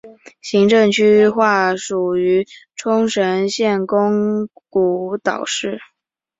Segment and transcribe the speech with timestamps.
[0.41, 5.77] 行政区划属于冲绳县宫古岛市。